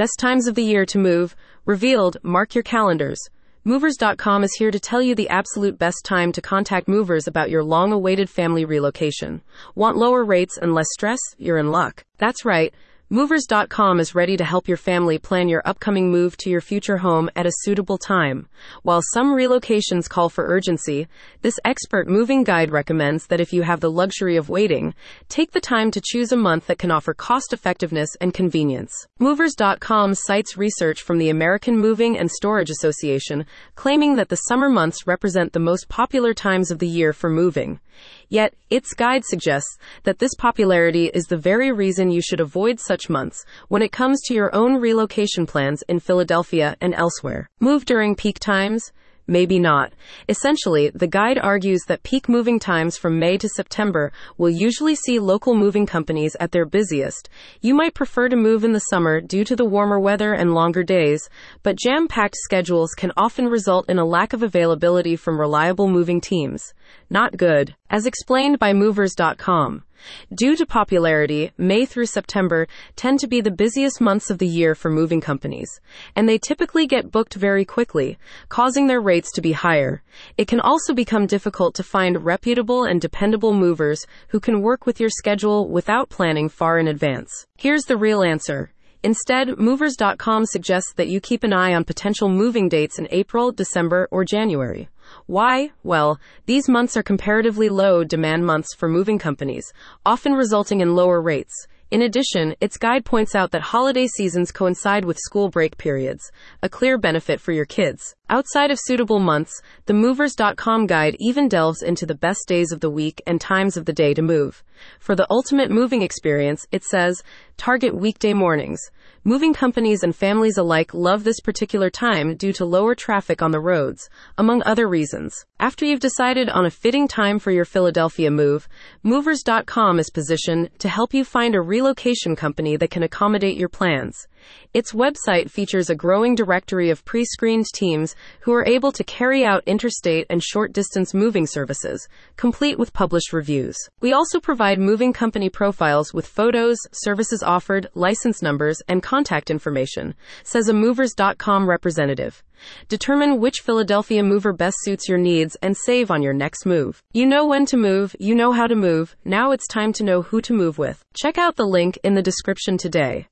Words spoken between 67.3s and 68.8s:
good. As explained by